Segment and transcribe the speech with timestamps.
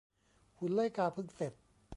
[0.57, 1.53] หุ่นไล่กาเพิ่งเสร็จ